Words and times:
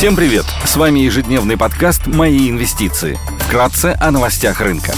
Всем 0.00 0.16
привет! 0.16 0.46
С 0.64 0.76
вами 0.76 1.00
ежедневный 1.00 1.58
подкаст 1.58 2.06
«Мои 2.06 2.48
инвестиции». 2.48 3.18
Вкратце 3.40 3.94
о 4.00 4.10
новостях 4.10 4.62
рынка. 4.62 4.94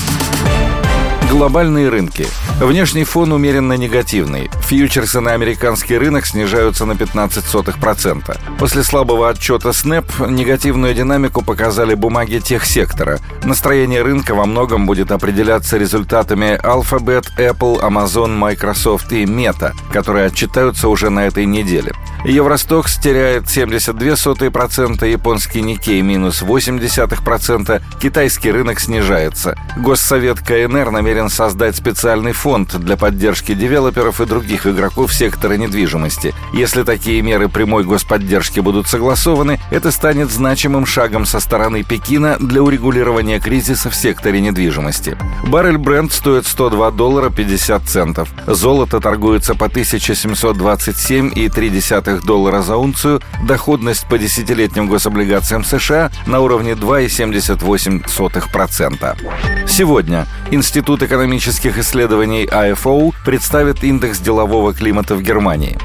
Глобальные 1.28 1.88
рынки. 1.88 2.24
Внешний 2.60 3.02
фон 3.02 3.32
умеренно 3.32 3.72
негативный. 3.72 4.48
Фьючерсы 4.62 5.18
на 5.18 5.32
американский 5.32 5.98
рынок 5.98 6.24
снижаются 6.24 6.84
на 6.84 6.92
15%. 6.92 8.38
После 8.60 8.84
слабого 8.84 9.28
отчета 9.28 9.70
Snap 9.70 10.30
негативную 10.30 10.94
динамику 10.94 11.42
показали 11.42 11.94
бумаги 11.94 12.38
техсектора. 12.38 13.18
Настроение 13.42 14.02
рынка 14.02 14.36
во 14.36 14.46
многом 14.46 14.86
будет 14.86 15.10
определяться 15.10 15.78
результатами 15.78 16.60
Alphabet, 16.62 17.24
Apple, 17.38 17.80
Amazon, 17.82 18.36
Microsoft 18.36 19.10
и 19.10 19.24
Meta, 19.24 19.72
которые 19.92 20.26
отчитаются 20.26 20.88
уже 20.88 21.10
на 21.10 21.26
этой 21.26 21.44
неделе. 21.44 21.92
Евростокс 22.24 22.98
теряет 22.98 23.46
72%, 23.46 25.10
японский 25.10 25.60
Никей 25.60 26.02
минус 26.02 26.42
0,8%, 26.42 27.82
китайский 28.00 28.52
рынок 28.52 28.78
снижается. 28.78 29.56
Госсовет 29.76 30.38
КНР 30.38 30.92
намерен 30.92 31.28
создать 31.28 31.74
специальный 31.74 32.32
фонд 32.32 32.78
для 32.78 32.96
поддержки 32.96 33.54
девелоперов 33.54 34.20
и 34.20 34.26
других 34.26 34.68
игроков 34.68 35.12
сектора 35.12 35.54
недвижимости. 35.54 36.32
Если 36.54 36.84
такие 36.84 37.20
меры 37.22 37.48
прямой 37.48 37.82
господдержки 37.82 38.60
будут 38.60 38.86
согласованы, 38.86 39.58
это 39.72 39.90
станет 39.90 40.30
значимым 40.30 40.86
шагом 40.86 41.26
со 41.26 41.40
стороны 41.40 41.82
Пекина 41.82 42.36
для 42.38 42.62
урегулирования 42.62 43.40
кризиса 43.40 43.90
в 43.90 43.96
секторе 43.96 44.40
недвижимости. 44.40 45.18
Баррель 45.48 45.78
бренд 45.78 46.12
стоит 46.12 46.46
102 46.46 46.92
доллара 46.92 47.30
50 47.30 47.82
центов. 47.82 48.28
Золото 48.46 49.00
торгуется 49.00 49.56
по 49.56 49.64
1727,3 49.64 52.11
доллара 52.20 52.62
за 52.62 52.76
унцию, 52.76 53.20
доходность 53.46 54.06
по 54.06 54.18
десятилетним 54.18 54.88
гособлигациям 54.88 55.64
США 55.64 56.10
на 56.26 56.40
уровне 56.40 56.72
2,78%. 56.72 59.68
Сегодня 59.68 60.26
Институт 60.52 61.02
экономических 61.02 61.78
исследований 61.78 62.44
АФО 62.44 63.14
представит 63.24 63.82
индекс 63.82 64.18
делового 64.18 64.74
климата 64.74 65.14
в 65.14 65.22
Германии. 65.22 65.78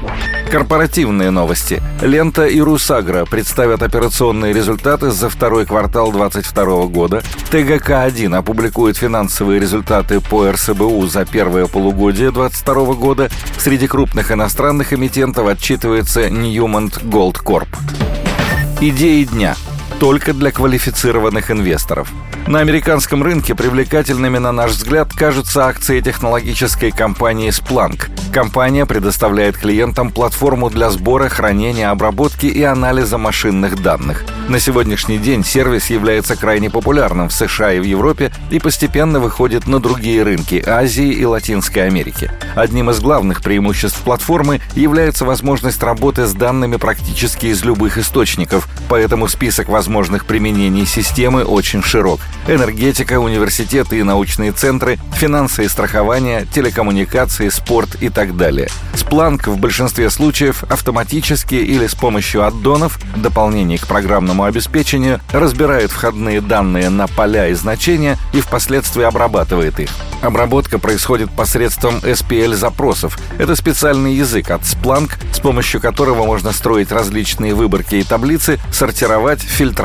Корпоративные 0.50 1.30
новости. 1.30 1.82
Лента 2.02 2.44
и 2.44 2.60
Русагра 2.60 3.24
представят 3.24 3.82
операционные 3.82 4.52
результаты 4.52 5.10
за 5.10 5.30
второй 5.30 5.64
квартал 5.64 6.12
2022 6.12 6.86
года. 6.88 7.22
ТГК-1 7.50 8.36
опубликует 8.36 8.98
финансовые 8.98 9.58
результаты 9.58 10.20
по 10.20 10.52
РСБУ 10.52 11.06
за 11.06 11.24
первое 11.24 11.66
полугодие 11.66 12.30
2022 12.30 12.94
года. 12.94 13.30
Среди 13.56 13.86
крупных 13.86 14.30
иностранных 14.30 14.92
эмитентов 14.92 15.46
отчитывается 15.46 16.26
Newmont 16.28 17.02
Gold 17.04 17.42
Corp. 17.42 17.68
Идеи 18.82 19.24
дня 19.24 19.56
только 19.98 20.32
для 20.32 20.52
квалифицированных 20.52 21.50
инвесторов. 21.50 22.12
На 22.46 22.60
американском 22.60 23.22
рынке 23.22 23.54
привлекательными, 23.54 24.38
на 24.38 24.52
наш 24.52 24.70
взгляд, 24.70 25.12
кажутся 25.12 25.66
акции 25.66 26.00
технологической 26.00 26.90
компании 26.90 27.50
Splunk. 27.50 28.08
Компания 28.32 28.86
предоставляет 28.86 29.58
клиентам 29.58 30.10
платформу 30.10 30.70
для 30.70 30.90
сбора, 30.90 31.28
хранения, 31.28 31.90
обработки 31.90 32.46
и 32.46 32.62
анализа 32.62 33.18
машинных 33.18 33.82
данных. 33.82 34.24
На 34.48 34.60
сегодняшний 34.60 35.18
день 35.18 35.44
сервис 35.44 35.90
является 35.90 36.36
крайне 36.36 36.70
популярным 36.70 37.28
в 37.28 37.32
США 37.32 37.74
и 37.74 37.80
в 37.80 37.84
Европе 37.84 38.32
и 38.50 38.58
постепенно 38.58 39.20
выходит 39.20 39.66
на 39.66 39.78
другие 39.78 40.22
рынки 40.22 40.62
Азии 40.66 41.12
и 41.12 41.24
Латинской 41.26 41.86
Америки. 41.86 42.30
Одним 42.54 42.90
из 42.90 43.00
главных 43.00 43.42
преимуществ 43.42 44.00
платформы 44.00 44.60
является 44.74 45.26
возможность 45.26 45.82
работы 45.82 46.26
с 46.26 46.32
данными 46.32 46.76
практически 46.76 47.46
из 47.46 47.62
любых 47.62 47.98
источников, 47.98 48.68
поэтому 48.88 49.28
список 49.28 49.68
возможных 49.88 50.26
применений 50.26 50.84
системы 50.84 51.44
очень 51.44 51.82
широк 51.82 52.20
энергетика, 52.46 53.20
университеты 53.20 53.98
и 53.98 54.02
научные 54.02 54.52
центры, 54.52 54.98
финансы 55.14 55.64
и 55.64 55.68
страхование, 55.68 56.46
телекоммуникации, 56.52 57.48
спорт 57.48 57.96
и 58.00 58.08
так 58.08 58.36
далее. 58.36 58.68
Splunk 58.94 59.50
в 59.50 59.58
большинстве 59.58 60.10
случаев 60.10 60.64
автоматически 60.64 61.54
или 61.54 61.86
с 61.86 61.94
помощью 61.94 62.46
аддонов, 62.46 62.98
дополнений 63.16 63.78
к 63.78 63.86
программному 63.86 64.44
обеспечению, 64.44 65.20
разбирает 65.32 65.90
входные 65.90 66.40
данные 66.40 66.90
на 66.90 67.06
поля 67.06 67.48
и 67.48 67.54
значения 67.54 68.18
и 68.32 68.40
впоследствии 68.40 69.04
обрабатывает 69.04 69.78
их. 69.80 69.90
Обработка 70.22 70.78
происходит 70.78 71.30
посредством 71.30 71.98
SPL-запросов. 71.98 73.18
Это 73.38 73.54
специальный 73.56 74.14
язык 74.14 74.50
от 74.50 74.62
Splunk, 74.62 75.12
с 75.32 75.38
помощью 75.38 75.80
которого 75.80 76.24
можно 76.24 76.52
строить 76.52 76.90
различные 76.90 77.54
выборки 77.54 77.96
и 77.96 78.02
таблицы, 78.02 78.58
сортировать, 78.72 79.40
фильтровать, 79.40 79.77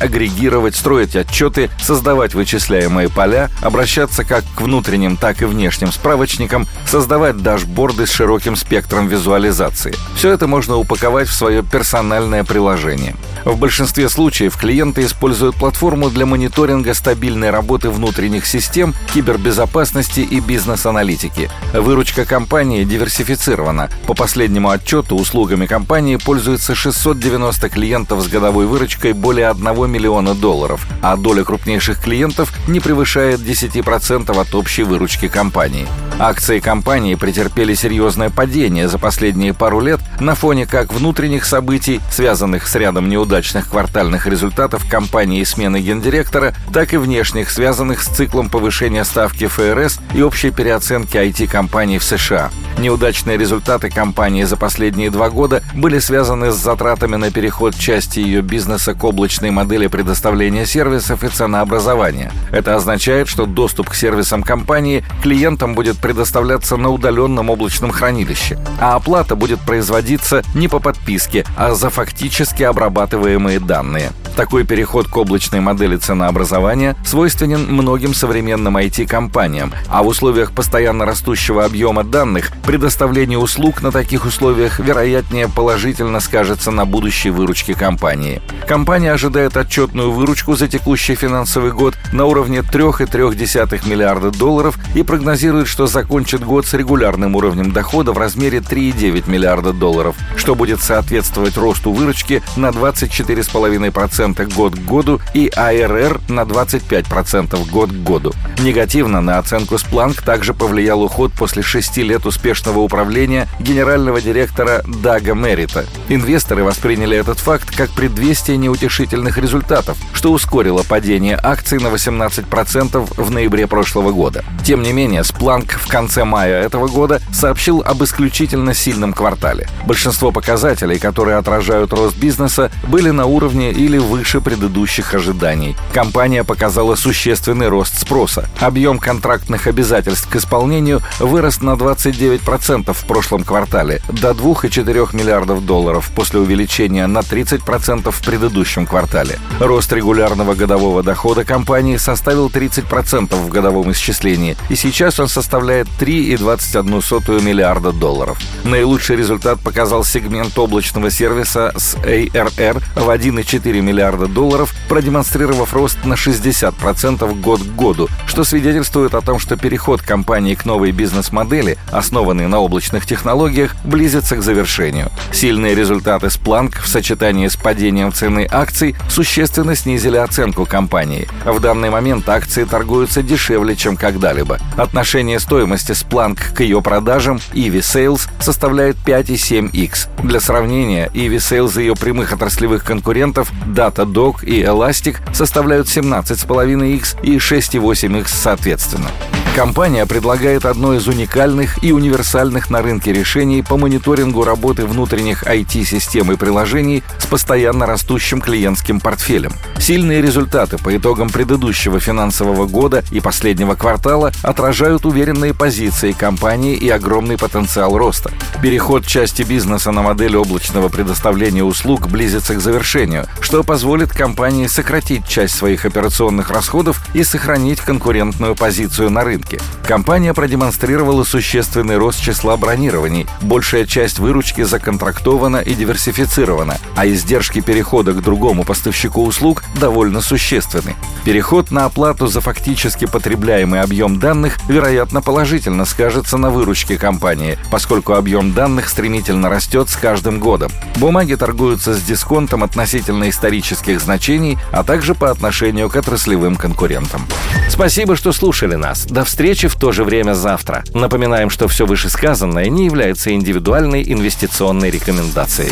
агрегировать, 0.00 0.76
строить 0.76 1.16
отчеты, 1.16 1.70
создавать 1.80 2.34
вычисляемые 2.34 3.08
поля, 3.08 3.50
обращаться 3.62 4.24
как 4.24 4.44
к 4.56 4.60
внутренним, 4.60 5.16
так 5.16 5.42
и 5.42 5.44
внешним 5.44 5.92
справочникам, 5.92 6.66
создавать 6.86 7.38
дашборды 7.42 8.06
с 8.06 8.10
широким 8.10 8.56
спектром 8.56 9.08
визуализации. 9.08 9.94
Все 10.14 10.32
это 10.32 10.46
можно 10.46 10.76
упаковать 10.76 11.28
в 11.28 11.34
свое 11.34 11.62
персональное 11.62 12.44
приложение. 12.44 13.16
В 13.44 13.56
большинстве 13.56 14.08
случаев 14.08 14.56
клиенты 14.56 15.04
используют 15.04 15.56
платформу 15.56 16.10
для 16.10 16.26
мониторинга 16.26 16.94
стабильной 16.94 17.50
работы 17.50 17.90
внутренних 17.90 18.46
систем, 18.46 18.94
кибербезопасности 19.14 20.20
и 20.20 20.40
бизнес-аналитики. 20.40 21.50
Выручка 21.72 22.24
компании 22.24 22.84
диверсифицирована. 22.84 23.88
По 24.06 24.14
последнему 24.14 24.68
отчету 24.68 25.16
услугами 25.16 25.66
компании 25.66 26.16
пользуются 26.16 26.74
690 26.74 27.68
клиентов 27.70 28.22
с 28.22 28.28
годовой 28.28 28.66
выручкой 28.66 29.14
более 29.14 29.39
1 29.40 29.90
миллиона 29.90 30.34
долларов, 30.34 30.86
а 31.02 31.16
доля 31.16 31.44
крупнейших 31.44 32.02
клиентов 32.02 32.52
не 32.68 32.80
превышает 32.80 33.40
10% 33.40 34.38
от 34.38 34.54
общей 34.54 34.82
выручки 34.82 35.28
компании. 35.28 35.86
Акции 36.22 36.60
компании 36.60 37.14
претерпели 37.14 37.72
серьезное 37.72 38.28
падение 38.28 38.88
за 38.88 38.98
последние 38.98 39.54
пару 39.54 39.80
лет 39.80 40.00
на 40.20 40.34
фоне 40.34 40.66
как 40.66 40.92
внутренних 40.92 41.46
событий, 41.46 42.02
связанных 42.10 42.68
с 42.68 42.74
рядом 42.74 43.08
неудачных 43.08 43.70
квартальных 43.70 44.26
результатов 44.26 44.86
компании 44.86 45.40
и 45.40 45.46
смены 45.46 45.80
гендиректора, 45.80 46.54
так 46.74 46.92
и 46.92 46.98
внешних, 46.98 47.48
связанных 47.48 48.02
с 48.02 48.08
циклом 48.08 48.50
повышения 48.50 49.04
ставки 49.04 49.46
ФРС 49.46 49.98
и 50.12 50.20
общей 50.20 50.50
переоценки 50.50 51.16
IT-компаний 51.16 51.98
в 51.98 52.04
США. 52.04 52.50
Неудачные 52.78 53.38
результаты 53.38 53.88
компании 53.88 54.44
за 54.44 54.58
последние 54.58 55.10
два 55.10 55.30
года 55.30 55.62
были 55.74 56.00
связаны 56.00 56.52
с 56.52 56.56
затратами 56.56 57.16
на 57.16 57.30
переход 57.30 57.74
части 57.74 58.20
ее 58.20 58.42
бизнеса 58.42 58.92
к 58.92 59.02
облачной 59.04 59.50
модели 59.50 59.86
предоставления 59.86 60.66
сервисов 60.66 61.24
и 61.24 61.28
ценообразования. 61.28 62.30
Это 62.52 62.76
означает, 62.76 63.26
что 63.26 63.46
доступ 63.46 63.88
к 63.88 63.94
сервисам 63.94 64.42
компании 64.42 65.02
клиентам 65.22 65.74
будет 65.74 65.98
предоставляться 66.10 66.76
на 66.76 66.88
удаленном 66.88 67.50
облачном 67.50 67.92
хранилище, 67.92 68.58
а 68.80 68.96
оплата 68.96 69.36
будет 69.36 69.60
производиться 69.60 70.42
не 70.56 70.66
по 70.66 70.80
подписке, 70.80 71.46
а 71.56 71.72
за 71.74 71.88
фактически 71.88 72.64
обрабатываемые 72.64 73.60
данные. 73.60 74.10
Такой 74.34 74.64
переход 74.64 75.06
к 75.06 75.16
облачной 75.16 75.60
модели 75.60 75.96
ценообразования 75.96 76.96
свойственен 77.04 77.66
многим 77.72 78.14
современным 78.14 78.76
IT-компаниям, 78.76 79.72
а 79.88 80.02
в 80.02 80.08
условиях 80.08 80.52
постоянно 80.52 81.04
растущего 81.04 81.64
объема 81.64 82.04
данных 82.04 82.50
предоставление 82.66 83.38
услуг 83.38 83.82
на 83.82 83.92
таких 83.92 84.24
условиях 84.24 84.80
вероятнее 84.80 85.48
положительно 85.48 86.18
скажется 86.20 86.70
на 86.70 86.86
будущей 86.86 87.30
выручке 87.30 87.74
компании. 87.74 88.40
Компания 88.66 89.12
ожидает 89.12 89.56
отчетную 89.56 90.10
выручку 90.10 90.56
за 90.56 90.68
текущий 90.68 91.14
финансовый 91.14 91.72
год 91.72 91.94
на 92.12 92.24
уровне 92.24 92.60
3,3 92.60 93.88
миллиарда 93.88 94.30
долларов 94.30 94.76
и 94.94 95.02
прогнозирует, 95.02 95.68
что 95.68 95.86
закончит 96.00 96.42
год 96.42 96.64
с 96.64 96.72
регулярным 96.72 97.36
уровнем 97.36 97.72
дохода 97.72 98.12
в 98.12 98.18
размере 98.18 98.60
3,9 98.60 99.28
миллиарда 99.28 99.74
долларов, 99.74 100.16
что 100.34 100.54
будет 100.54 100.80
соответствовать 100.80 101.58
росту 101.58 101.92
выручки 101.92 102.42
на 102.56 102.68
24,5% 102.70 104.54
год 104.54 104.74
к 104.74 104.78
году 104.78 105.20
и 105.34 105.48
АРР 105.54 106.22
на 106.28 106.40
25% 106.40 107.70
год 107.70 107.90
к 107.90 107.94
году. 107.94 108.32
Негативно 108.60 109.20
на 109.20 109.36
оценку 109.36 109.74
Splunk 109.74 110.24
также 110.24 110.54
повлиял 110.54 111.02
уход 111.02 111.32
после 111.32 111.62
шести 111.62 112.02
лет 112.02 112.24
успешного 112.24 112.78
управления 112.78 113.46
генерального 113.60 114.22
директора 114.22 114.82
Дага 114.86 115.34
Мерита. 115.34 115.84
Инвесторы 116.08 116.64
восприняли 116.64 117.18
этот 117.18 117.38
факт 117.40 117.76
как 117.76 117.90
предвестие 117.90 118.56
неутешительных 118.56 119.36
результатов, 119.36 119.98
что 120.14 120.32
ускорило 120.32 120.82
падение 120.82 121.38
акций 121.42 121.78
на 121.78 121.88
18% 121.88 123.22
в 123.22 123.30
ноябре 123.30 123.66
прошлого 123.66 124.12
года. 124.12 124.46
Тем 124.64 124.82
не 124.82 124.94
менее, 124.94 125.20
Splunk 125.20 125.76
в 125.80 125.88
конце 125.88 126.24
мая 126.24 126.62
этого 126.62 126.88
года 126.88 127.20
сообщил 127.32 127.82
об 127.84 128.02
исключительно 128.04 128.74
сильном 128.74 129.12
квартале. 129.12 129.66
Большинство 129.86 130.30
показателей, 130.30 130.98
которые 130.98 131.38
отражают 131.38 131.92
рост 131.92 132.16
бизнеса, 132.16 132.70
были 132.86 133.10
на 133.10 133.26
уровне 133.26 133.72
или 133.72 133.98
выше 133.98 134.40
предыдущих 134.40 135.14
ожиданий. 135.14 135.76
Компания 135.92 136.44
показала 136.44 136.94
существенный 136.94 137.68
рост 137.68 137.98
спроса. 137.98 138.48
Объем 138.60 138.98
контрактных 138.98 139.66
обязательств 139.66 140.28
к 140.28 140.36
исполнению 140.36 141.00
вырос 141.18 141.62
на 141.62 141.70
29% 141.70 142.92
в 142.92 143.04
прошлом 143.06 143.44
квартале 143.44 144.02
до 144.08 144.30
2,4 144.30 145.16
миллиардов 145.16 145.64
долларов 145.64 146.10
после 146.14 146.40
увеличения 146.40 147.06
на 147.06 147.20
30% 147.20 148.10
в 148.10 148.20
предыдущем 148.22 148.86
квартале. 148.86 149.38
Рост 149.58 149.92
регулярного 149.92 150.54
годового 150.54 151.02
дохода 151.02 151.44
компании 151.44 151.96
составил 151.96 152.48
30% 152.48 153.34
в 153.34 153.48
годовом 153.48 153.92
исчислении, 153.92 154.56
и 154.68 154.76
сейчас 154.76 155.18
он 155.20 155.28
составляет 155.28 155.69
3,21 155.70 157.42
миллиарда 157.42 157.92
долларов. 157.92 158.38
Наилучший 158.64 159.16
результат 159.16 159.60
показал 159.60 160.04
сегмент 160.04 160.58
облачного 160.58 161.10
сервиса 161.10 161.72
с 161.76 161.94
ARR 161.94 162.82
в 162.96 163.08
1,4 163.08 163.80
миллиарда 163.80 164.26
долларов, 164.26 164.74
продемонстрировав 164.88 165.72
рост 165.72 166.04
на 166.04 166.14
60% 166.14 167.40
год 167.40 167.62
к 167.62 167.74
году, 167.76 168.08
что 168.26 168.44
свидетельствует 168.44 169.14
о 169.14 169.20
том, 169.20 169.38
что 169.38 169.56
переход 169.56 170.02
компании 170.02 170.54
к 170.54 170.64
новой 170.64 170.90
бизнес-модели, 170.90 171.78
основанной 171.92 172.48
на 172.48 172.58
облачных 172.58 173.06
технологиях, 173.06 173.76
близится 173.84 174.36
к 174.36 174.42
завершению. 174.42 175.10
Сильные 175.32 175.74
результаты 175.74 176.26
Splunk 176.26 176.82
в 176.82 176.88
сочетании 176.88 177.48
с 177.48 177.56
падением 177.56 178.12
цены 178.12 178.48
акций 178.50 178.96
существенно 179.08 179.74
снизили 179.74 180.16
оценку 180.16 180.66
компании. 180.66 181.28
В 181.44 181.60
данный 181.60 181.90
момент 181.90 182.28
акции 182.28 182.64
торгуются 182.64 183.22
дешевле, 183.22 183.76
чем 183.76 183.96
когда-либо. 183.96 184.58
Отношение 184.76 185.38
стоимости 185.38 185.59
Splunk 185.64 186.54
к 186.54 186.60
ее 186.60 186.82
продажам 186.82 187.40
EV 187.52 187.78
Sales 187.78 188.28
составляет 188.40 188.96
5,7x. 189.04 190.08
Для 190.24 190.40
сравнения, 190.40 191.10
EV 191.14 191.36
Sales 191.36 191.80
ее 191.80 191.94
прямых 191.94 192.32
отраслевых 192.32 192.84
конкурентов 192.84 193.50
Datadog 193.66 194.44
и 194.44 194.62
Elastic 194.62 195.16
составляют 195.34 195.86
17,5x 195.86 197.22
и 197.22 197.36
6,8x 197.36 198.26
соответственно. 198.28 199.10
Компания 199.56 200.06
предлагает 200.06 200.64
одно 200.64 200.94
из 200.94 201.08
уникальных 201.08 201.82
и 201.82 201.90
универсальных 201.90 202.70
на 202.70 202.82
рынке 202.82 203.12
решений 203.12 203.62
по 203.62 203.76
мониторингу 203.76 204.44
работы 204.44 204.86
внутренних 204.86 205.42
IT-систем 205.42 206.30
и 206.30 206.36
приложений 206.36 207.02
с 207.18 207.26
постоянно 207.26 207.84
растущим 207.84 208.40
клиентским 208.40 209.00
портфелем. 209.00 209.52
Сильные 209.78 210.22
результаты 210.22 210.78
по 210.78 210.96
итогам 210.96 211.28
предыдущего 211.30 211.98
финансового 211.98 212.66
года 212.66 213.02
и 213.10 213.20
последнего 213.20 213.74
квартала 213.74 214.30
отражают 214.42 215.04
уверенные 215.04 215.52
позиции 215.52 216.12
компании 216.12 216.76
и 216.76 216.88
огромный 216.88 217.36
потенциал 217.36 217.98
роста. 217.98 218.30
Переход 218.62 219.04
части 219.04 219.42
бизнеса 219.42 219.90
на 219.90 220.02
модель 220.02 220.36
облачного 220.36 220.88
предоставления 220.88 221.64
услуг 221.64 222.08
близится 222.08 222.54
к 222.54 222.60
завершению, 222.60 223.26
что 223.40 223.64
позволит 223.64 224.10
компании 224.10 224.68
сократить 224.68 225.26
часть 225.26 225.56
своих 225.56 225.84
операционных 225.84 226.50
расходов 226.50 227.02
и 227.14 227.24
сохранить 227.24 227.80
конкурентную 227.80 228.54
позицию 228.54 229.10
на 229.10 229.24
рынке. 229.24 229.39
Компания 229.86 230.34
продемонстрировала 230.34 231.24
существенный 231.24 231.96
рост 231.96 232.20
числа 232.20 232.56
бронирований, 232.56 233.26
большая 233.42 233.86
часть 233.86 234.18
выручки 234.18 234.62
законтрактована 234.62 235.58
и 235.58 235.74
диверсифицирована, 235.74 236.78
а 236.96 237.06
издержки 237.06 237.60
перехода 237.60 238.12
к 238.12 238.22
другому 238.22 238.64
поставщику 238.64 239.24
услуг 239.24 239.64
довольно 239.80 240.20
существенны. 240.20 240.94
Переход 241.24 241.70
на 241.70 241.86
оплату 241.86 242.26
за 242.26 242.40
фактически 242.40 243.06
потребляемый 243.06 243.80
объем 243.80 244.18
данных, 244.18 244.58
вероятно, 244.68 245.22
положительно 245.22 245.84
скажется 245.84 246.36
на 246.36 246.50
выручке 246.50 246.96
компании, 246.96 247.58
поскольку 247.70 248.14
объем 248.14 248.52
данных 248.52 248.88
стремительно 248.88 249.48
растет 249.48 249.88
с 249.88 249.96
каждым 249.96 250.40
годом. 250.40 250.70
Бумаги 250.96 251.34
торгуются 251.34 251.94
с 251.94 252.02
дисконтом 252.02 252.62
относительно 252.62 253.28
исторических 253.28 254.00
значений, 254.00 254.58
а 254.72 254.84
также 254.84 255.14
по 255.14 255.30
отношению 255.30 255.90
к 255.90 255.96
отраслевым 255.96 256.56
конкурентам. 256.56 257.26
Спасибо, 257.68 258.16
что 258.16 258.32
слушали 258.32 258.74
нас. 258.74 259.04
До 259.06 259.24
встречи 259.30 259.68
в 259.68 259.76
то 259.76 259.92
же 259.92 260.02
время 260.02 260.32
завтра. 260.32 260.82
Напоминаем, 260.92 261.50
что 261.50 261.68
все 261.68 261.86
вышесказанное 261.86 262.68
не 262.68 262.86
является 262.86 263.32
индивидуальной 263.32 264.02
инвестиционной 264.02 264.90
рекомендацией. 264.90 265.70